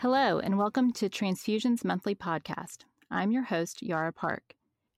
Hello, 0.00 0.38
and 0.38 0.58
welcome 0.58 0.92
to 0.92 1.08
Transfusion's 1.08 1.82
monthly 1.82 2.14
podcast. 2.14 2.80
I'm 3.10 3.32
your 3.32 3.44
host, 3.44 3.82
Yara 3.82 4.12
Park. 4.12 4.54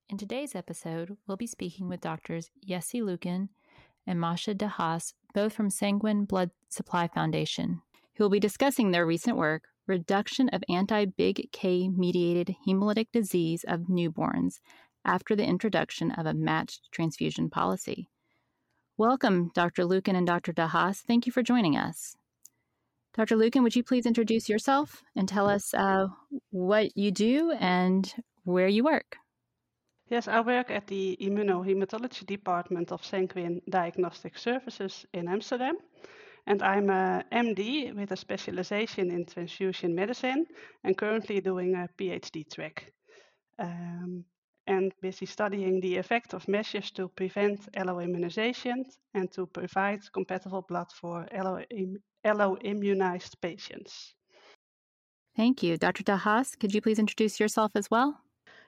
In 0.09 0.19
today's 0.19 0.56
episode, 0.56 1.17
we'll 1.24 1.37
be 1.37 1.47
speaking 1.47 1.88
with 1.88 2.01
doctors 2.01 2.51
Jessie 2.67 3.01
Luken 3.01 3.51
and 4.08 4.21
Masha 4.21 4.54
de 4.54 4.67
Haas, 4.67 5.15
both 5.33 5.53
from 5.53 5.71
Sanquin 5.71 6.26
Blood 6.26 6.51
Supply 6.69 7.06
Foundation, 7.06 7.81
who 8.17 8.24
will 8.24 8.29
be 8.29 8.40
discussing 8.40 8.90
their 8.90 9.06
recent 9.06 9.37
work, 9.37 9.69
Reduction 9.87 10.49
of 10.49 10.65
Anti 10.69 11.04
Big 11.04 11.49
K 11.53 11.88
Mediated 11.88 12.56
Hemolytic 12.67 13.06
Disease 13.12 13.65
of 13.69 13.83
Newborns 13.83 14.58
after 15.04 15.37
the 15.37 15.46
introduction 15.46 16.10
of 16.10 16.27
a 16.27 16.34
matched 16.34 16.91
transfusion 16.91 17.51
policy. 17.51 18.10
Welcome, 18.96 19.52
Dr. 19.55 19.84
Luken 19.84 20.16
and 20.16 20.27
Dr. 20.27 20.52
de 20.52 20.66
Haas. 20.66 21.02
Thank 21.02 21.24
you 21.24 21.30
for 21.30 21.45
joining 21.45 21.77
us. 21.77 22.17
Dr. 23.18 23.34
Luken, 23.34 23.64
would 23.64 23.74
you 23.74 23.82
please 23.82 24.06
introduce 24.06 24.48
yourself 24.48 25.02
and 25.16 25.28
tell 25.28 25.48
us 25.48 25.74
uh, 25.74 26.06
what 26.50 26.96
you 26.96 27.10
do 27.10 27.50
and 27.59 28.14
where 28.45 28.68
you 28.68 28.84
work? 28.84 29.16
Yes, 30.09 30.28
I 30.28 30.40
work 30.40 30.70
at 30.70 30.86
the 30.86 31.18
Immunohematology 31.20 32.24
Department 32.24 32.92
of 32.92 33.02
Sanquin 33.02 33.60
Diagnostic 33.68 34.38
Services 34.38 35.04
in 35.12 35.26
Amsterdam. 35.26 35.74
And 36.46 36.62
I'm 36.62 36.90
a 36.90 37.24
MD 37.32 37.92
with 37.92 38.12
a 38.12 38.16
specialization 38.16 39.10
in 39.10 39.26
transfusion 39.26 39.96
medicine 39.96 40.46
and 40.84 40.96
currently 40.96 41.40
doing 41.40 41.74
a 41.74 41.88
PhD 41.98 42.48
track. 42.48 42.92
Um, 43.59 44.24
and 44.68 44.92
busy 45.00 45.27
studying 45.27 45.80
the 45.80 45.96
effect 45.96 46.34
of 46.34 46.46
measures 46.46 46.90
to 46.92 47.09
prevent 47.09 47.72
alloimmunization 47.72 48.84
and 49.14 49.32
to 49.32 49.46
provide 49.46 50.00
compatible 50.12 50.62
blood 50.62 50.92
for 50.92 51.26
alloimmunized 52.24 53.34
patients. 53.40 54.15
Thank 55.37 55.62
you. 55.62 55.76
Dr. 55.76 56.02
de 56.04 56.16
Haas, 56.16 56.54
could 56.56 56.74
you 56.74 56.80
please 56.80 56.98
introduce 56.98 57.40
yourself 57.40 57.73
as 57.74 57.90
well? 57.90 58.20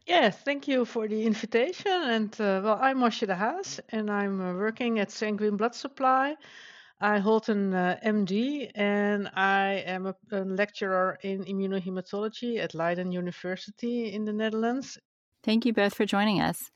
Yes, 0.06 0.41
thank 0.42 0.66
you 0.66 0.84
for 0.84 1.06
the 1.06 1.25
invitation. 1.27 1.92
And 1.92 2.32
uh, 2.41 2.60
well, 2.64 2.78
I'm 2.80 2.98
Masha 3.00 3.27
de 3.27 3.34
Haas, 3.34 3.80
and 3.91 4.10
I'm 4.10 4.41
uh, 4.41 4.55
working 4.55 4.98
at 4.98 5.10
Sanquin 5.10 5.56
Blood 5.56 5.75
Supply. 5.75 6.36
I 7.03 7.19
hold 7.19 7.48
an 7.48 7.75
uh, 7.75 7.98
MD, 8.05 8.70
and 8.75 9.30
I 9.34 9.84
am 9.86 10.06
a, 10.06 10.14
a, 10.32 10.41
lecturer 10.44 11.19
in 11.22 11.44
immunohematology 11.44 12.58
at 12.58 12.75
Leiden 12.75 13.10
University 13.10 14.12
in 14.12 14.25
the 14.25 14.32
Netherlands. 14.32 14.98
Thank 15.42 15.64
you 15.64 15.72
both 15.72 15.94
for 15.94 16.05
joining 16.05 16.41
us. 16.41 16.70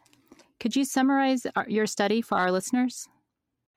Could 0.60 0.76
you 0.76 0.84
summarize 0.84 1.46
our, 1.56 1.66
your 1.68 1.86
study 1.86 2.22
for 2.22 2.38
our 2.38 2.50
listeners? 2.50 3.08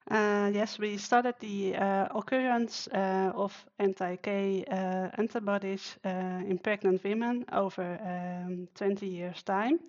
Uh, 0.10 0.50
yes, 0.54 0.80
we 0.80 0.98
studied 0.98 1.36
the 1.42 1.76
uh, 1.76 2.08
occurrence 2.16 2.88
uh, 2.94 3.32
of 3.36 3.54
anti-K 3.80 4.64
uh, 4.72 5.10
antibodies 5.18 5.98
uh, 6.06 6.42
in 6.48 6.58
pregnant 6.58 7.04
women 7.04 7.44
over 7.52 8.00
um, 8.06 8.70
20 8.76 9.06
years' 9.06 9.44
time. 9.44 9.80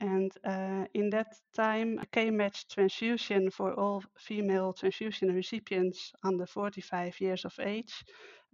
And 0.00 0.30
uh, 0.44 0.84
in 0.94 1.10
that 1.10 1.34
time, 1.56 2.00
K-matched 2.12 2.70
transfusion 2.70 3.50
for 3.50 3.74
all 3.74 4.04
female 4.16 4.72
transfusion 4.72 5.34
recipients 5.34 6.12
under 6.22 6.46
45 6.46 7.20
years 7.20 7.44
of 7.44 7.58
age 7.58 8.04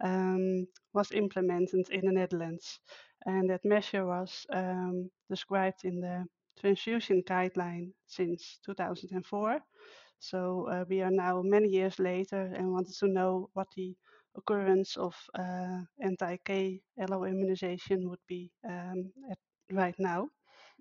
um, 0.03 0.65
was 0.93 1.11
implemented 1.11 1.87
in 1.91 2.01
the 2.01 2.11
Netherlands. 2.11 2.79
And 3.25 3.49
that 3.49 3.65
measure 3.65 4.05
was 4.05 4.45
um, 4.51 5.09
described 5.29 5.83
in 5.85 5.99
the 6.01 6.25
transfusion 6.59 7.23
guideline 7.23 7.91
since 8.07 8.59
2004. 8.65 9.59
So 10.19 10.67
uh, 10.69 10.85
we 10.89 11.01
are 11.01 11.11
now 11.11 11.41
many 11.41 11.69
years 11.69 11.99
later 11.99 12.41
and 12.55 12.71
wanted 12.71 12.95
to 12.99 13.07
know 13.07 13.49
what 13.53 13.67
the 13.75 13.95
occurrence 14.35 14.97
of 14.97 15.15
uh, 15.37 15.81
anti-K 16.01 16.81
alloimmunization 16.99 18.09
would 18.09 18.19
be 18.27 18.51
um, 18.67 19.11
right 19.71 19.95
now. 19.99 20.29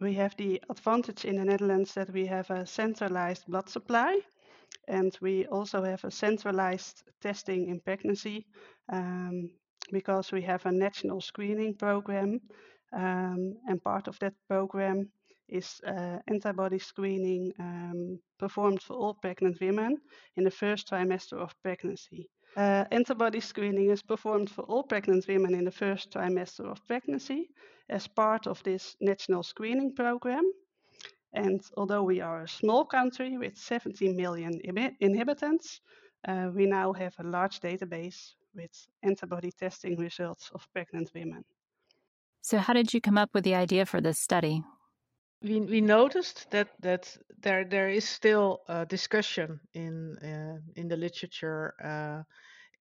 We 0.01 0.15
have 0.15 0.37
the 0.37 0.61
advantage 0.71 1.25
in 1.25 1.37
the 1.37 1.45
Netherlands 1.45 1.95
that 1.95 2.11
we 2.11 2.27
have 2.27 2.51
a 2.51 2.67
centralized 2.67 3.47
blood 3.47 3.69
supply 3.69 4.21
and 4.89 5.17
we 5.21 5.47
also 5.47 5.83
have 5.85 6.05
a 6.05 6.11
centralized 6.11 7.03
testing 7.23 7.69
in 7.69 7.81
pregnancy 7.81 8.47
um, 8.93 9.51
because 9.93 10.33
we 10.33 10.43
have 10.43 10.67
a 10.67 10.73
national 10.73 11.21
screening 11.21 11.75
program 11.75 12.41
um, 12.93 13.57
and 13.67 13.83
part 13.83 14.09
of 14.09 14.19
that 14.21 14.35
program 14.49 15.09
is 15.49 15.81
uh, 15.87 16.19
antibody 16.29 16.79
screening 16.79 17.53
um, 17.59 18.19
performed 18.39 18.83
for 18.83 18.95
all 18.95 19.15
pregnant 19.15 19.61
women 19.61 19.99
in 20.37 20.45
the 20.45 20.51
first 20.51 20.89
trimester 20.89 21.39
of 21.39 21.55
pregnancy. 21.63 22.29
Uh, 22.57 22.85
antibody 22.93 23.41
screening 23.41 23.91
is 23.91 24.03
performed 24.03 24.49
for 24.49 24.63
all 24.63 24.83
pregnant 24.83 25.27
women 25.29 25.55
in 25.55 25.65
the 25.65 25.71
first 25.71 26.13
trimester 26.13 26.65
of 26.71 26.87
pregnancy 26.87 27.51
as 27.89 28.07
part 28.07 28.47
of 28.47 28.63
this 28.63 28.97
national 29.01 29.43
screening 29.43 29.95
program. 29.95 30.45
And 31.33 31.61
although 31.77 32.05
we 32.05 32.21
are 32.21 32.43
a 32.43 32.49
small 32.49 32.85
country 32.85 33.37
with 33.37 33.57
17 33.57 34.17
million 34.17 34.61
inhabitants, 35.01 35.81
uh, 36.29 36.49
we 36.55 36.67
now 36.67 36.93
have 36.93 37.15
a 37.19 37.25
large 37.25 37.61
database 37.61 38.35
with 38.55 38.87
antibody 39.03 39.51
testing 39.53 39.97
results 39.97 40.51
of 40.55 40.67
pregnant 40.73 41.11
women. 41.15 41.45
So, 42.43 42.59
how 42.59 42.73
did 42.75 42.93
you 42.93 43.01
come 43.01 43.19
up 43.19 43.31
with 43.33 43.45
the 43.45 43.55
idea 43.55 43.87
for 43.87 44.01
this 44.01 44.19
study? 44.19 44.63
we 45.45 45.61
we 45.61 45.81
noticed 45.81 46.51
that 46.51 46.69
that 46.81 47.17
there 47.43 47.65
there 47.65 47.89
is 47.89 48.09
still 48.09 48.63
a 48.69 48.87
discussion 48.87 49.61
in 49.75 50.17
uh, 50.19 50.59
in 50.77 50.89
the 50.89 50.97
literature 50.97 51.75
uh, 51.85 52.23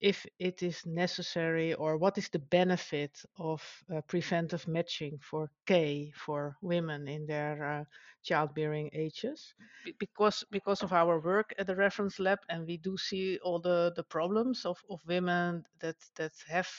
if 0.02 0.26
it 0.40 0.64
is 0.64 0.86
necessary 0.86 1.74
or 1.74 1.98
what 1.98 2.18
is 2.18 2.30
the 2.30 2.40
benefit 2.40 3.22
of 3.38 3.62
uh, 3.94 4.02
preventive 4.02 4.68
matching 4.68 5.18
for 5.22 5.50
K 5.66 6.12
for 6.16 6.56
women 6.62 7.08
in 7.08 7.26
their 7.26 7.64
uh, 7.64 7.84
childbearing 8.24 8.90
ages 8.94 9.54
because 10.00 10.44
because 10.52 10.84
of 10.84 10.94
our 10.94 11.20
work 11.20 11.54
at 11.58 11.68
the 11.68 11.76
reference 11.76 12.20
lab 12.20 12.40
and 12.50 12.66
we 12.68 12.78
do 12.78 12.98
see 12.98 13.38
all 13.44 13.60
the 13.60 13.92
the 13.96 14.04
problems 14.04 14.66
of 14.66 14.78
of 14.90 15.00
women 15.08 15.64
that 15.80 15.98
that 16.16 16.34
have 16.48 16.70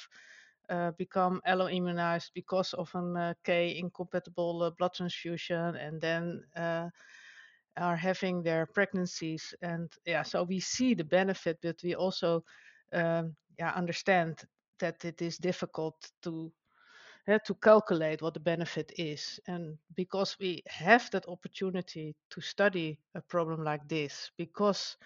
uh, 0.71 0.91
become 0.93 1.43
alloimmunized 1.47 2.31
because 2.35 2.73
of 2.75 2.91
an 2.95 3.17
uh, 3.17 3.35
K 3.45 3.77
incompatible 3.79 4.63
uh, 4.63 4.71
blood 4.71 4.95
transfusion 4.95 5.77
and 5.77 6.01
then 6.01 6.43
uh, 6.57 6.89
are 7.77 7.97
having 7.97 8.43
their 8.43 8.67
pregnancies. 8.67 9.55
And 9.63 9.93
yeah, 10.07 10.23
so 10.23 10.43
we 10.45 10.61
see 10.61 10.95
the 10.95 11.05
benefit, 11.05 11.59
but 11.63 11.81
we 11.83 11.95
also 11.95 12.45
um, 12.95 13.37
yeah, 13.59 13.73
understand 13.73 14.43
that 14.81 15.05
it 15.05 15.23
is 15.23 15.39
difficult 15.39 15.97
to 16.23 16.53
to 17.47 17.55
calculate 17.55 18.21
what 18.21 18.35
the 18.35 18.41
benefit 18.41 18.93
is. 18.99 19.41
And 19.47 19.79
because 19.97 20.37
we 20.39 20.63
have 20.67 21.11
that 21.13 21.27
opportunity 21.27 22.15
to 22.31 22.41
study 22.43 22.99
a 23.15 23.23
problem 23.23 23.65
like 23.65 23.89
this, 23.89 24.31
because 24.37 24.97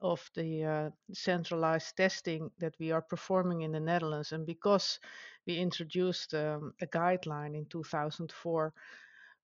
of 0.00 0.30
the 0.34 0.64
uh, 0.64 0.90
centralized 1.12 1.96
testing 1.96 2.50
that 2.58 2.74
we 2.78 2.92
are 2.92 3.02
performing 3.02 3.62
in 3.62 3.72
the 3.72 3.80
Netherlands. 3.80 4.32
And 4.32 4.46
because 4.46 5.00
we 5.46 5.56
introduced 5.56 6.34
um, 6.34 6.72
a 6.80 6.86
guideline 6.86 7.56
in 7.56 7.66
2004, 7.66 8.72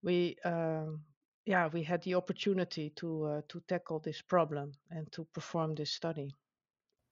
we 0.03 0.37
um, 0.45 1.01
yeah 1.47 1.69
we 1.73 1.83
had 1.83 2.03
the 2.03 2.15
opportunity 2.15 2.91
to 2.97 3.25
uh, 3.25 3.41
to 3.49 3.61
tackle 3.69 4.01
this 4.01 4.23
problem 4.23 4.73
and 4.91 5.11
to 5.13 5.27
perform 5.33 5.75
this 5.75 5.91
study. 5.91 6.35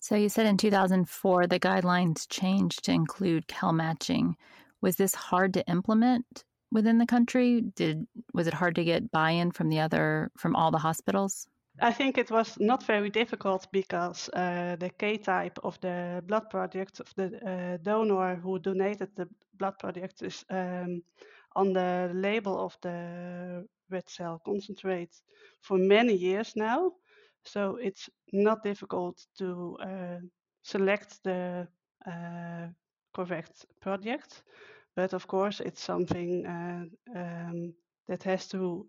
So 0.03 0.17
you 0.17 0.29
said 0.29 0.47
in 0.47 0.57
2004 0.57 1.47
the 1.47 1.61
guidelines 1.61 2.29
changed 2.29 2.85
to 2.85 2.93
include 2.93 3.47
Kell 3.47 3.73
matching. 3.73 4.37
Was 4.81 4.97
this 4.97 5.15
hard 5.15 5.55
to 5.55 5.65
implement 5.69 6.45
within 6.73 6.99
the 6.99 7.07
country? 7.07 7.61
Did 7.77 8.09
was 8.35 8.49
it 8.49 8.55
hard 8.55 8.75
to 8.75 8.85
get 8.85 9.12
buy-in 9.12 9.53
from 9.53 9.69
the 9.69 9.79
other 9.79 10.33
from 10.37 10.57
all 10.57 10.73
the 10.73 10.79
hospitals? 10.79 11.47
I 11.81 11.93
think 11.93 12.19
it 12.19 12.33
was 12.33 12.59
not 12.59 12.82
very 12.82 13.11
difficult 13.11 13.69
because 13.71 14.29
uh, 14.31 14.75
the 14.81 14.91
K 14.91 15.19
type 15.19 15.61
of 15.62 15.81
the 15.81 16.21
blood 16.26 16.50
product 16.50 16.99
of 16.99 17.15
the 17.15 17.26
uh, 17.26 17.76
donor 17.76 18.35
who 18.35 18.59
donated 18.59 19.11
the 19.15 19.29
blood 19.56 19.79
product 19.79 20.23
is 20.23 20.44
um, 20.50 21.05
on 21.55 21.73
the 21.73 22.11
label 22.12 22.59
of 22.59 22.76
the 22.82 23.69
red 23.88 24.09
cell 24.09 24.43
concentrate 24.44 25.15
for 25.61 25.79
many 25.79 26.15
years 26.15 26.55
now. 26.56 26.93
So 27.44 27.77
it's 27.77 28.09
not 28.33 28.62
difficult 28.65 29.27
to 29.39 29.77
uh, 29.83 30.19
select 30.62 31.23
the 31.25 31.69
uh, 32.06 32.69
correct 33.15 33.67
project. 33.81 34.43
But 34.97 35.15
of 35.15 35.27
course, 35.27 35.61
it's 35.61 35.83
something 35.83 36.47
uh, 36.47 36.85
um, 37.17 37.75
that 38.09 38.23
has 38.25 38.49
to 38.49 38.87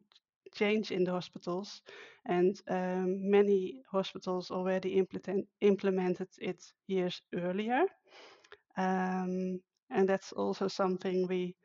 change 0.55 0.91
in 0.91 1.03
the 1.03 1.11
hospitals, 1.11 1.81
and 2.25 2.61
um, 2.69 3.29
many 3.29 3.81
hospitals 3.91 4.51
already 4.51 4.97
implement, 4.97 5.47
implemented 5.61 6.27
it 6.39 6.63
years 6.87 7.21
earlier. 7.33 7.85
Um, 8.77 9.61
and 9.89 10.09
that's 10.09 10.31
also 10.33 10.67
something 10.67 11.27
we 11.27 11.55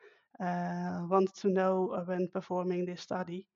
uh, 0.40 1.00
to 1.40 1.48
know 1.48 2.02
when 2.06 2.28
performing 2.28 2.84
this 2.84 3.00
study. 3.02 3.46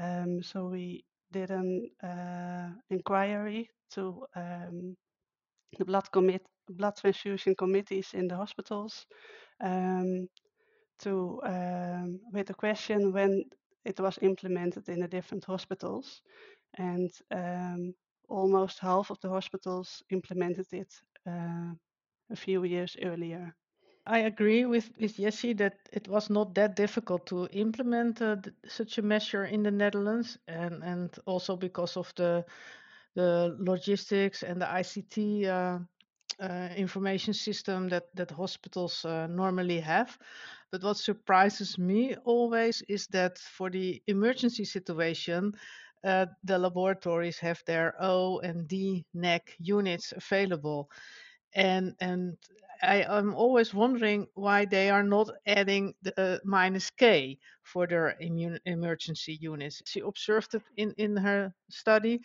Um, 0.00 0.42
so 0.42 0.66
we 0.68 1.04
did 1.32 1.50
an 1.50 1.90
uh, 2.04 2.70
inquiry 2.90 3.70
to 3.92 4.26
um, 4.36 4.96
the 5.78 5.84
blood 5.84 6.10
commit 6.12 6.42
blood 6.68 6.96
transfusion 6.96 7.54
committees 7.54 8.14
in 8.14 8.28
the 8.28 8.36
hospitals 8.36 9.06
um, 9.62 10.28
to 11.00 11.40
um, 11.44 12.20
with 12.32 12.46
the 12.48 12.54
question 12.54 13.12
when 13.12 13.44
it 13.84 14.00
was 14.00 14.18
implemented 14.22 14.88
in 14.88 15.00
the 15.00 15.08
different 15.08 15.44
hospitals, 15.44 16.22
and 16.78 17.10
um, 17.32 17.94
almost 18.28 18.78
half 18.80 19.10
of 19.10 19.18
the 19.22 19.28
hospitals 19.30 20.02
implemented 20.10 20.66
it 20.72 20.92
uh, 21.28 21.72
a 22.32 22.36
few 22.36 22.64
years 22.64 22.96
earlier. 23.02 23.54
I 24.06 24.18
agree 24.20 24.64
with, 24.64 24.90
with 25.00 25.16
Jessie 25.16 25.52
that 25.54 25.78
it 25.92 26.08
was 26.08 26.28
not 26.28 26.54
that 26.54 26.74
difficult 26.76 27.26
to 27.26 27.46
implement 27.52 28.20
uh, 28.20 28.36
such 28.66 28.98
a 28.98 29.02
measure 29.02 29.44
in 29.44 29.62
the 29.62 29.70
Netherlands, 29.70 30.38
and, 30.48 30.82
and 30.82 31.16
also 31.26 31.56
because 31.56 31.96
of 31.96 32.12
the 32.16 32.44
the 33.14 33.54
logistics 33.58 34.42
and 34.42 34.60
the 34.62 34.66
ICT 34.66 35.46
uh, 35.46 35.78
uh, 36.40 36.68
information 36.76 37.34
system 37.34 37.88
that 37.90 38.04
that 38.16 38.30
hospitals 38.30 39.04
uh, 39.04 39.26
normally 39.28 39.80
have. 39.80 40.18
But 40.72 40.82
what 40.82 40.96
surprises 40.96 41.78
me 41.78 42.16
always 42.24 42.82
is 42.88 43.06
that 43.08 43.38
for 43.38 43.70
the 43.70 44.02
emergency 44.06 44.64
situation, 44.64 45.52
uh, 46.04 46.26
the 46.44 46.58
laboratories 46.58 47.38
have 47.40 47.62
their 47.66 47.94
O 48.00 48.40
and 48.40 48.66
D 48.68 49.04
NEC 49.14 49.56
units 49.60 50.12
available, 50.16 50.90
and 51.54 51.94
and 52.00 52.36
I, 52.82 53.04
am 53.18 53.34
always 53.34 53.72
wondering 53.72 54.26
why 54.34 54.64
they 54.64 54.90
are 54.90 55.04
not 55.04 55.30
adding 55.46 55.94
the 56.02 56.40
minus 56.44 56.90
K 56.90 57.38
for 57.62 57.86
their 57.86 58.16
immune 58.20 58.58
emergency 58.66 59.38
units. 59.40 59.82
She 59.86 60.00
observed 60.00 60.54
it 60.54 60.62
in, 60.76 60.92
in 60.98 61.16
her 61.16 61.54
study 61.70 62.20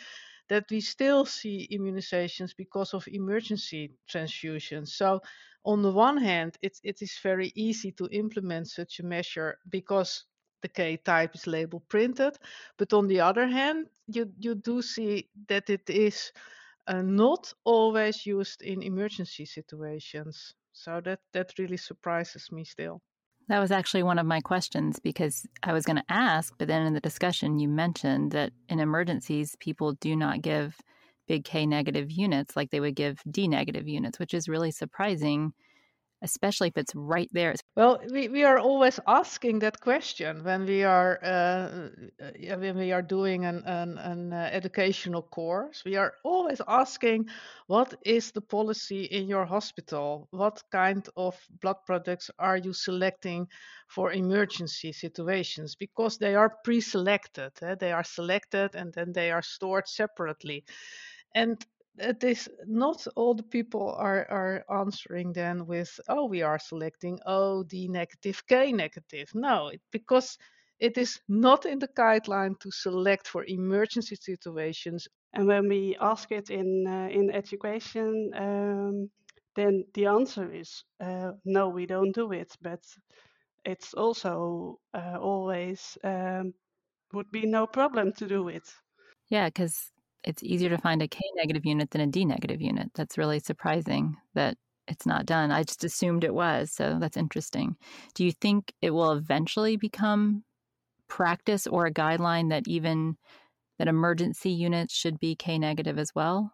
that 0.50 0.65
we 0.71 0.81
still 0.81 1.25
see 1.25 1.68
immunizations 1.71 2.56
because 2.57 2.94
of 2.94 3.07
emergency 3.07 3.94
transfusions. 4.09 4.89
So, 4.89 5.21
on 5.65 5.81
the 5.81 5.91
one 5.91 6.18
hand, 6.18 6.57
it, 6.62 6.79
it 6.83 7.01
is 7.01 7.19
very 7.21 7.51
easy 7.56 7.91
to 7.94 8.07
implement 8.12 8.68
such 8.69 9.00
a 9.00 9.03
measure 9.06 9.59
because 9.69 10.24
the 10.62 10.69
K 10.69 10.97
type 10.97 11.35
is 11.35 11.45
label 11.45 11.81
printed. 11.89 12.38
But 12.77 12.94
on 12.94 13.07
the 13.07 13.19
other 13.19 13.47
hand, 13.47 13.88
you, 14.07 14.31
you 14.39 14.56
do 14.56 14.81
see 14.81 15.29
that 15.50 15.69
it 15.69 15.89
is 15.89 16.31
uh, 16.88 17.01
not 17.01 17.54
always 17.66 18.25
used 18.25 18.62
in 18.62 18.81
emergency 18.81 19.45
situations. 19.45 20.54
So 20.72 21.01
that, 21.04 21.19
that 21.34 21.51
really 21.60 21.78
surprises 21.78 22.51
me 22.51 22.63
still. 22.63 23.01
That 23.50 23.60
was 23.60 23.72
actually 23.72 24.04
one 24.04 24.19
of 24.19 24.25
my 24.25 24.42
questions 24.42 25.00
because 25.00 25.45
I 25.63 25.74
was 25.74 25.86
going 25.86 25.98
to 25.98 26.04
ask, 26.10 26.54
but 26.57 26.68
then 26.68 26.86
in 26.86 26.94
the 26.94 27.00
discussion, 27.00 27.60
you 27.60 27.69
mentioned 27.69 28.31
that 28.31 28.51
in 28.68 28.80
emergencies, 28.80 29.56
people 29.60 29.94
do 29.94 30.16
not 30.16 30.42
give 30.42 30.75
big 31.28 31.45
K 31.45 31.66
negative 31.66 32.12
units 32.12 32.56
like 32.56 32.72
they 32.72 32.80
would 32.80 32.95
give 32.95 33.22
D 33.30 33.48
negative 33.48 33.88
units, 33.88 34.19
which 34.19 34.34
is 34.34 34.50
really 34.50 34.72
surprising 34.72 35.54
especially 36.21 36.69
if 36.69 36.77
it's 36.77 36.95
right 36.95 37.29
there. 37.31 37.53
Well, 37.75 37.99
we, 38.11 38.27
we 38.27 38.43
are 38.43 38.57
always 38.57 38.99
asking 39.07 39.59
that 39.59 39.79
question 39.79 40.43
when 40.43 40.65
we 40.65 40.83
are 40.83 41.19
uh, 41.23 41.89
uh 42.23 42.57
when 42.57 42.77
we 42.77 42.91
are 42.91 43.01
doing 43.01 43.45
an, 43.45 43.63
an, 43.65 43.97
an 43.97 44.33
uh, 44.33 44.49
educational 44.51 45.21
course. 45.21 45.83
We 45.85 45.95
are 45.95 46.13
always 46.23 46.61
asking, 46.67 47.29
what 47.67 47.93
is 48.03 48.31
the 48.31 48.41
policy 48.41 49.03
in 49.05 49.27
your 49.27 49.45
hospital? 49.45 50.27
What 50.31 50.63
kind 50.71 51.07
of 51.15 51.35
blood 51.61 51.77
products 51.85 52.31
are 52.39 52.57
you 52.57 52.73
selecting 52.73 53.47
for 53.87 54.13
emergency 54.13 54.91
situations? 54.91 55.75
Because 55.75 56.17
they 56.17 56.35
are 56.35 56.57
pre-selected. 56.63 57.51
Eh? 57.61 57.75
They 57.75 57.91
are 57.91 58.03
selected 58.03 58.75
and 58.75 58.93
then 58.93 59.13
they 59.13 59.31
are 59.31 59.43
stored 59.43 59.87
separately. 59.87 60.63
And 61.35 61.63
it 61.97 62.23
is 62.23 62.49
not 62.65 63.05
all 63.15 63.33
the 63.33 63.44
people 63.44 63.94
are, 63.97 64.27
are 64.29 64.65
answering 64.81 65.33
then 65.33 65.65
with, 65.65 65.99
oh, 66.09 66.25
we 66.25 66.41
are 66.41 66.59
selecting 66.59 67.19
O, 67.25 67.63
D 67.63 67.88
negative, 67.88 68.41
K 68.47 68.71
negative. 68.71 69.29
No, 69.33 69.67
it, 69.67 69.81
because 69.91 70.38
it 70.79 70.97
is 70.97 71.19
not 71.27 71.65
in 71.65 71.79
the 71.79 71.89
guideline 71.97 72.59
to 72.59 72.71
select 72.71 73.27
for 73.27 73.44
emergency 73.47 74.15
situations. 74.15 75.07
And 75.33 75.47
when 75.47 75.67
we 75.67 75.97
ask 75.99 76.31
it 76.31 76.49
in 76.49 76.85
uh, 76.88 77.09
in 77.11 77.31
education, 77.31 78.31
um, 78.35 79.09
then 79.55 79.85
the 79.93 80.05
answer 80.05 80.51
is 80.51 80.83
uh, 81.00 81.31
no, 81.45 81.69
we 81.69 81.85
don't 81.85 82.13
do 82.13 82.31
it. 82.31 82.55
But 82.61 82.83
it's 83.65 83.93
also 83.93 84.79
uh, 84.93 85.17
always 85.19 85.97
um, 86.03 86.53
would 87.13 87.31
be 87.31 87.45
no 87.45 87.67
problem 87.67 88.13
to 88.13 88.27
do 88.27 88.47
it. 88.50 88.63
Yeah, 89.29 89.50
because 89.50 89.91
it's 90.27 90.44
easier 90.44 90.69
to 90.69 90.77
find 90.77 91.01
a 91.01 91.07
K 91.07 91.21
negative 91.35 91.65
unit 91.65 91.91
than 91.91 92.01
a 92.01 92.07
D 92.07 92.25
negative 92.25 92.62
unit. 92.62 92.91
That's 92.94 93.18
really 93.18 93.39
surprising 93.39 94.18
that 94.35 94.57
it's 94.88 95.06
not 95.06 95.25
done. 95.25 95.51
I 95.51 95.63
just 95.63 95.85
assumed 95.85 96.24
it 96.24 96.33
was. 96.33 96.71
So 96.71 96.97
that's 97.00 97.18
interesting. 97.18 97.77
Do 98.13 98.25
you 98.25 98.33
think 98.33 98.74
it 98.81 98.91
will 98.91 99.13
eventually 99.13 99.77
become 99.77 100.44
practice 101.07 101.65
or 101.65 101.85
a 101.85 101.94
guideline 101.94 102.50
that 102.50 102.68
even 102.68 103.15
that 103.79 103.88
emergency 103.88 104.51
units 104.51 104.94
should 104.94 105.18
be 105.19 105.35
K 105.35 105.57
negative 105.57 105.97
as 105.97 106.12
well? 106.13 106.51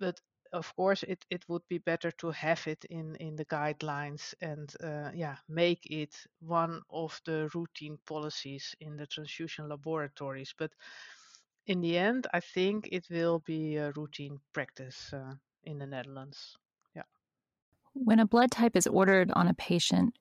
But 0.00 0.20
of 0.52 0.74
course, 0.74 1.04
it, 1.04 1.24
it 1.30 1.44
would 1.48 1.62
be 1.68 1.78
better 1.78 2.10
to 2.10 2.32
have 2.32 2.66
it 2.66 2.84
in, 2.86 3.14
in 3.16 3.36
the 3.36 3.44
guidelines 3.44 4.34
and 4.40 4.74
uh, 4.82 5.10
yeah, 5.14 5.36
make 5.48 5.86
it 5.86 6.16
one 6.40 6.82
of 6.90 7.20
the 7.24 7.48
routine 7.54 7.98
policies 8.06 8.74
in 8.80 8.96
the 8.96 9.06
transfusion 9.06 9.68
laboratories. 9.68 10.52
But 10.58 10.72
in 11.66 11.80
the 11.80 11.98
end, 11.98 12.26
I 12.32 12.40
think 12.40 12.88
it 12.90 13.06
will 13.10 13.40
be 13.40 13.76
a 13.76 13.92
routine 13.92 14.38
practice 14.52 15.12
uh, 15.12 15.34
in 15.64 15.78
the 15.78 15.86
Netherlands. 15.86 16.56
Yeah. 16.94 17.02
When 17.92 18.20
a 18.20 18.26
blood 18.26 18.50
type 18.50 18.76
is 18.76 18.86
ordered 18.86 19.30
on 19.32 19.48
a 19.48 19.54
patient, 19.54 20.14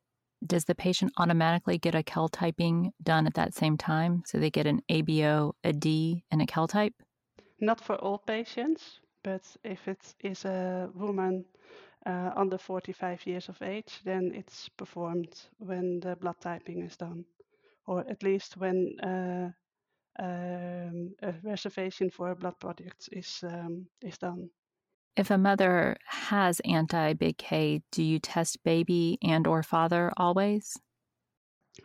does 0.46 0.66
the 0.66 0.76
patient 0.76 1.12
automatically 1.18 1.78
get 1.78 1.96
a 1.96 2.04
Kell 2.04 2.30
typing 2.30 2.94
done 3.04 3.28
at 3.28 3.34
that 3.34 3.54
same 3.54 3.78
time? 3.78 4.24
So 4.26 4.40
they 4.40 4.50
get 4.50 4.68
an 4.68 4.82
ABO, 4.90 5.54
a 5.64 5.74
D, 5.74 6.24
and 6.32 6.42
a 6.42 6.46
Kell 6.46 6.68
type? 6.68 6.94
Not 7.60 7.82
for 7.82 7.96
all 7.96 8.20
patients, 8.20 9.00
but 9.24 9.44
if 9.64 9.88
it 9.88 10.16
is 10.22 10.46
a 10.46 10.90
woman 10.94 11.46
uh, 12.06 12.32
under 12.36 12.58
45 12.58 13.26
years 13.28 13.50
of 13.50 13.62
age, 13.62 14.00
then 14.06 14.32
it's 14.34 14.70
performed 14.70 15.34
when 15.58 16.00
the 16.00 16.16
blood 16.16 16.40
typing 16.40 16.84
is 16.84 16.96
done, 16.96 17.26
or 17.86 18.06
at 18.10 18.24
least 18.24 18.56
when 18.56 18.98
uh, 19.02 19.52
um, 20.20 21.16
a 21.22 21.34
reservation 21.44 22.10
for 22.10 22.36
blood 22.36 22.60
products 22.60 23.10
is 23.12 23.40
um, 23.44 23.88
is 24.02 24.18
done. 24.18 24.50
If 25.16 25.32
a 25.32 25.38
mother 25.38 25.98
has 26.06 26.62
anti 26.62 27.14
big 27.14 27.38
K, 27.38 27.82
do 27.92 28.04
you 28.04 28.20
test 28.20 28.64
baby 28.64 29.18
and 29.22 29.48
or 29.48 29.64
father 29.64 30.12
always? 30.18 30.78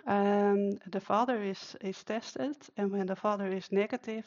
Um, 0.06 0.78
the 0.90 1.00
father 1.00 1.42
is 1.42 1.76
is 1.80 2.04
tested, 2.04 2.56
and 2.76 2.90
when 2.90 3.06
the 3.06 3.16
father 3.16 3.52
is 3.52 3.72
negative, 3.72 4.26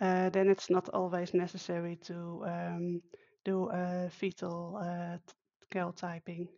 uh, 0.00 0.30
then 0.30 0.48
it's 0.48 0.70
not 0.70 0.88
always 0.88 1.34
necessary 1.34 1.96
to 1.96 2.44
um, 2.46 3.02
do 3.44 3.68
a 3.70 4.08
fetal 4.10 4.78
uh, 4.80 5.18
Kell 5.70 5.92
typing. 5.92 6.48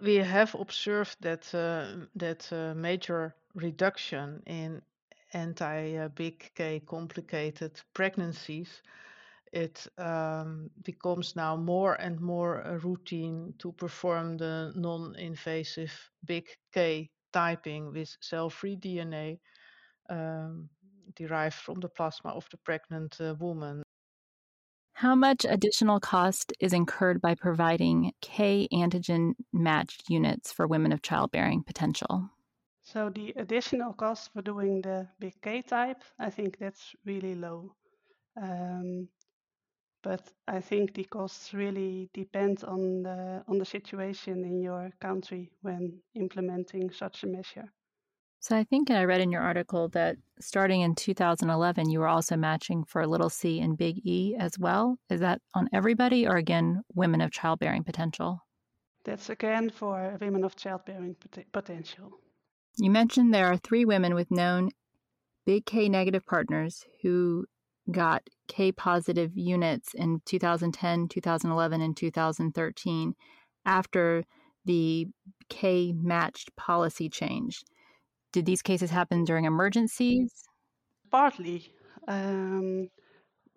We 0.00 0.16
have 0.16 0.54
observed 0.54 1.16
that 1.20 1.54
uh, 1.54 2.06
that 2.16 2.52
uh, 2.52 2.74
major 2.74 3.34
reduction 3.54 4.42
in 4.46 4.82
anti-big 5.34 6.52
K 6.54 6.80
complicated 6.80 7.80
pregnancies, 7.92 8.82
it 9.52 9.86
um, 9.98 10.70
becomes 10.82 11.36
now 11.36 11.56
more 11.56 11.94
and 11.94 12.20
more 12.20 12.60
a 12.60 12.78
routine 12.78 13.54
to 13.58 13.72
perform 13.72 14.36
the 14.36 14.72
non-invasive 14.74 15.92
big 16.24 16.46
K 16.72 17.10
typing 17.32 17.92
with 17.92 18.16
cell-free 18.20 18.76
DNA 18.76 19.38
um, 20.08 20.68
derived 21.14 21.54
from 21.54 21.80
the 21.80 21.88
plasma 21.88 22.30
of 22.30 22.48
the 22.50 22.56
pregnant 22.58 23.20
uh, 23.20 23.34
woman. 23.38 23.82
How 24.94 25.14
much 25.16 25.44
additional 25.44 25.98
cost 25.98 26.52
is 26.60 26.72
incurred 26.72 27.20
by 27.20 27.34
providing 27.34 28.12
K 28.20 28.68
antigen 28.72 29.34
matched 29.52 30.04
units 30.08 30.52
for 30.52 30.66
women 30.68 30.92
of 30.92 31.02
childbearing 31.02 31.64
potential? 31.64 32.30
So 32.94 33.10
the 33.10 33.32
additional 33.36 33.92
cost 33.92 34.32
for 34.32 34.40
doing 34.40 34.80
the 34.80 35.10
big 35.18 35.42
K 35.42 35.60
type, 35.60 36.02
I 36.18 36.30
think 36.30 36.56
that's 36.58 36.96
really 37.04 37.34
low. 37.34 37.76
Um, 38.40 39.10
but 40.02 40.32
I 40.48 40.60
think 40.60 40.94
the 40.94 41.04
costs 41.04 41.52
really 41.54 42.10
depend 42.14 42.64
on 42.64 43.02
the 43.02 43.44
on 43.48 43.58
the 43.58 43.64
situation 43.64 44.44
in 44.44 44.60
your 44.60 44.92
country 45.00 45.52
when 45.62 46.02
implementing 46.14 46.90
such 46.90 47.24
a 47.24 47.26
measure. 47.26 47.72
So 48.38 48.56
I 48.56 48.62
think 48.62 48.92
I 48.92 49.04
read 49.04 49.20
in 49.20 49.32
your 49.32 49.42
article 49.42 49.88
that 49.88 50.16
starting 50.38 50.82
in 50.82 50.94
2011, 50.94 51.90
you 51.90 51.98
were 51.98 52.06
also 52.06 52.36
matching 52.36 52.84
for 52.84 53.04
little 53.08 53.30
c 53.30 53.58
and 53.60 53.76
big 53.76 54.06
E 54.06 54.36
as 54.38 54.56
well. 54.56 54.98
Is 55.10 55.20
that 55.20 55.42
on 55.54 55.68
everybody, 55.72 56.28
or 56.28 56.36
again, 56.36 56.82
women 56.94 57.20
of 57.20 57.32
childbearing 57.32 57.82
potential? 57.82 58.40
That's 59.04 59.30
again 59.30 59.70
for 59.70 60.18
women 60.20 60.42
of 60.42 60.56
childbearing 60.56 61.14
pot- 61.14 61.46
potential. 61.52 62.20
You 62.76 62.90
mentioned 62.90 63.32
there 63.32 63.46
are 63.46 63.56
three 63.56 63.84
women 63.84 64.14
with 64.14 64.30
known 64.30 64.70
big 65.46 65.64
K 65.66 65.88
negative 65.88 66.26
partners 66.26 66.84
who 67.02 67.46
got 67.90 68.22
K 68.48 68.72
positive 68.72 69.32
units 69.36 69.94
in 69.94 70.20
2010, 70.24 71.08
2011, 71.08 71.80
and 71.80 71.96
2013 71.96 73.14
after 73.64 74.24
the 74.64 75.06
K 75.48 75.92
matched 75.92 76.54
policy 76.56 77.08
changed. 77.08 77.64
Did 78.32 78.46
these 78.46 78.62
cases 78.62 78.90
happen 78.90 79.24
during 79.24 79.44
emergencies? 79.44 80.32
Partly. 81.10 81.72
Um, 82.08 82.88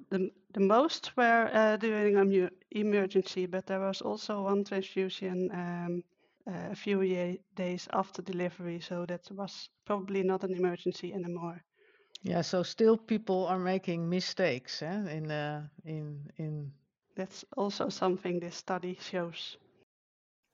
the, 0.09 0.29
the 0.53 0.59
most 0.59 1.17
were 1.17 1.49
uh, 1.51 1.77
during 1.77 2.17
an 2.17 2.49
emergency, 2.71 3.45
but 3.45 3.65
there 3.65 3.79
was 3.79 4.01
also 4.01 4.43
one 4.43 4.63
transfusion 4.63 5.49
um, 5.53 6.03
a 6.47 6.75
few 6.75 7.37
days 7.55 7.87
after 7.93 8.21
delivery, 8.21 8.79
so 8.79 9.05
that 9.05 9.29
was 9.31 9.69
probably 9.85 10.23
not 10.23 10.43
an 10.43 10.53
emergency 10.53 11.13
anymore. 11.13 11.63
Yeah, 12.23 12.41
so 12.41 12.63
still 12.63 12.97
people 12.97 13.45
are 13.47 13.59
making 13.59 14.09
mistakes 14.09 14.81
eh, 14.81 15.09
in 15.09 15.31
uh, 15.31 15.67
in 15.85 16.29
in. 16.37 16.71
That's 17.15 17.45
also 17.55 17.89
something 17.89 18.39
this 18.39 18.55
study 18.55 18.97
shows. 19.01 19.57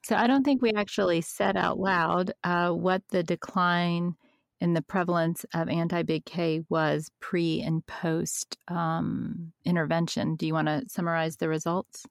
So 0.02 0.16
I 0.16 0.26
don't 0.26 0.44
think 0.44 0.62
we 0.62 0.72
actually 0.72 1.20
said 1.20 1.56
out 1.56 1.78
loud 1.78 2.32
uh, 2.42 2.70
what 2.70 3.02
the 3.08 3.22
decline 3.22 4.14
in 4.60 4.72
the 4.72 4.82
prevalence 4.82 5.44
of 5.54 5.68
anti-big 5.68 6.24
K 6.24 6.62
was 6.68 7.10
pre 7.20 7.60
and 7.60 7.84
post 7.86 8.56
um, 8.68 9.52
intervention. 9.64 10.36
Do 10.36 10.46
you 10.46 10.54
want 10.54 10.68
to 10.68 10.82
summarize 10.88 11.36
the 11.36 11.48
results? 11.48 12.06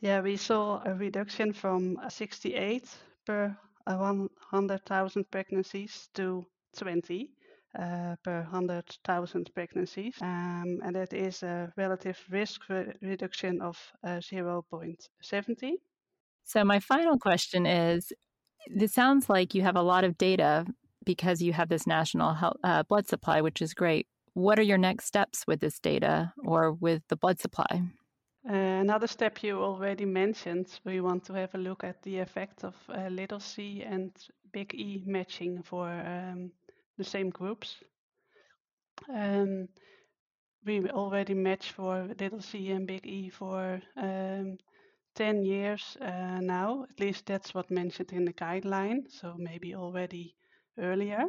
Yeah, 0.00 0.20
we 0.20 0.36
saw 0.36 0.82
a 0.84 0.94
reduction 0.94 1.52
from 1.52 1.98
68 2.08 2.88
per 3.26 3.56
100,000 3.86 5.30
pregnancies 5.30 6.08
to 6.14 6.44
20 6.76 7.30
uh, 7.78 8.16
per 8.22 8.42
100,000 8.42 9.50
pregnancies. 9.54 10.14
Um, 10.20 10.80
and 10.84 10.94
that 10.94 11.12
is 11.12 11.42
a 11.42 11.72
relative 11.76 12.18
risk 12.30 12.68
re- 12.68 12.92
reduction 13.02 13.60
of 13.60 13.78
uh, 14.04 14.20
0.70. 14.20 15.72
So, 16.44 16.64
my 16.64 16.78
final 16.78 17.18
question 17.18 17.66
is 17.66 18.12
this 18.66 18.92
sounds 18.92 19.28
like 19.28 19.54
you 19.54 19.62
have 19.62 19.76
a 19.76 19.82
lot 19.82 20.04
of 20.04 20.18
data 20.18 20.66
because 21.04 21.42
you 21.42 21.52
have 21.52 21.68
this 21.68 21.86
national 21.86 22.34
health, 22.34 22.56
uh, 22.64 22.82
blood 22.82 23.08
supply, 23.08 23.40
which 23.40 23.60
is 23.60 23.74
great. 23.74 24.06
What 24.34 24.58
are 24.58 24.62
your 24.62 24.78
next 24.78 25.06
steps 25.06 25.44
with 25.46 25.60
this 25.60 25.78
data 25.78 26.32
or 26.44 26.72
with 26.72 27.02
the 27.08 27.16
blood 27.16 27.40
supply? 27.40 27.82
Uh, 28.48 28.52
another 28.54 29.06
step 29.06 29.42
you 29.42 29.60
already 29.62 30.04
mentioned, 30.06 30.80
we 30.84 31.00
want 31.00 31.24
to 31.24 31.32
have 31.34 31.54
a 31.54 31.58
look 31.58 31.84
at 31.84 32.02
the 32.02 32.18
effect 32.18 32.64
of 32.64 32.74
uh, 32.88 33.08
little 33.08 33.40
c 33.40 33.82
and 33.82 34.12
big 34.52 34.74
E 34.74 35.02
matching 35.06 35.62
for 35.62 35.88
um, 35.88 36.50
the 36.98 37.04
same 37.04 37.28
groups. 37.30 37.76
Um, 39.08 39.68
we 40.64 40.88
already 40.90 41.34
match 41.34 41.72
for 41.72 42.08
little 42.20 42.40
c 42.40 42.72
and 42.72 42.86
big 42.86 43.06
E 43.06 43.30
for 43.30 43.80
um, 43.96 44.58
10 45.14 45.44
years 45.44 45.96
uh, 46.00 46.40
now. 46.40 46.84
At 46.90 47.00
least 47.00 47.26
that's 47.26 47.54
what 47.54 47.70
mentioned 47.70 48.12
in 48.12 48.24
the 48.26 48.32
guideline. 48.34 49.10
So 49.10 49.34
maybe 49.38 49.74
already 49.74 50.36
earlier. 50.78 51.24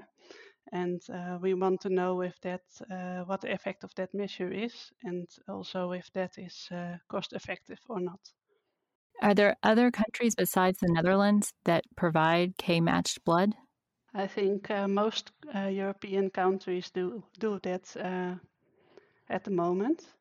And 0.76 1.02
uh, 1.10 1.38
we 1.42 1.54
want 1.54 1.82
to 1.82 1.90
know 1.90 2.22
if 2.22 2.40
that, 2.42 2.64
uh, 2.92 3.24
what 3.26 3.42
the 3.42 3.54
effect 3.54 3.84
of 3.84 3.96
that 3.96 4.14
measure 4.14 4.52
is, 4.52 4.92
and 5.04 5.28
also 5.48 5.92
if 5.94 6.12
that 6.12 6.38
is 6.38 6.68
uh, 6.72 6.98
cost 7.08 7.34
effective 7.34 7.80
or 7.88 8.00
not. 8.00 8.20
Are 9.22 9.34
there 9.34 9.56
other 9.64 9.92
countries 9.92 10.36
besides 10.36 10.80
the 10.80 10.92
Netherlands 10.92 11.54
that 11.64 11.84
provide 11.96 12.58
K 12.58 12.82
matched 12.82 13.24
blood? 13.24 13.56
I 14.14 14.28
think 14.28 14.70
uh, 14.70 14.88
most 14.88 15.32
uh, 15.56 15.70
European 15.70 16.30
countries 16.30 16.92
do 16.92 17.24
do 17.40 17.60
that 17.60 17.96
uh, 17.98 18.36
at 19.30 19.44
the 19.44 19.52
moment. 19.52 20.16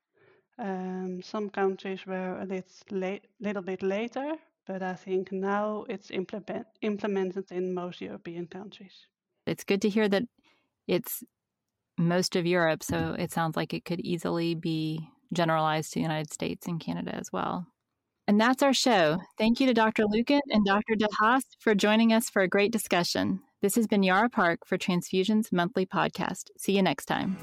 Um, 0.58 1.22
some 1.22 1.50
countries 1.50 2.06
were 2.06 2.38
a 2.40 2.44
little, 2.44 2.98
late, 3.00 3.26
little 3.40 3.62
bit 3.62 3.82
later, 3.82 4.38
but 4.66 4.82
I 4.82 4.94
think 4.94 5.32
now 5.32 5.84
it's 5.88 6.10
implement, 6.10 6.66
implemented 6.80 7.50
in 7.50 7.74
most 7.74 8.00
European 8.00 8.46
countries. 8.46 9.08
It's 9.46 9.64
good 9.64 9.82
to 9.82 9.88
hear 9.88 10.08
that 10.08 10.22
it's 10.86 11.22
most 11.98 12.36
of 12.36 12.46
Europe, 12.46 12.82
so 12.82 13.14
it 13.18 13.30
sounds 13.32 13.56
like 13.56 13.72
it 13.72 13.84
could 13.84 14.00
easily 14.00 14.54
be 14.54 15.08
generalized 15.32 15.92
to 15.92 15.98
the 15.98 16.02
United 16.02 16.32
States 16.32 16.66
and 16.66 16.80
Canada 16.80 17.14
as 17.14 17.30
well. 17.32 17.66
And 18.26 18.40
that's 18.40 18.62
our 18.62 18.72
show. 18.72 19.18
Thank 19.36 19.60
you 19.60 19.66
to 19.66 19.74
Dr. 19.74 20.04
Luken 20.04 20.40
and 20.50 20.64
Dr. 20.64 20.94
De 20.96 21.06
Haas 21.20 21.44
for 21.60 21.74
joining 21.74 22.12
us 22.12 22.30
for 22.30 22.42
a 22.42 22.48
great 22.48 22.72
discussion. 22.72 23.40
This 23.60 23.74
has 23.76 23.86
been 23.86 24.02
Yara 24.02 24.30
Park 24.30 24.60
for 24.66 24.78
Transfusions 24.78 25.52
Monthly 25.52 25.86
Podcast. 25.86 26.44
See 26.56 26.72
you 26.72 26.82
next 26.82 27.04
time. 27.04 27.36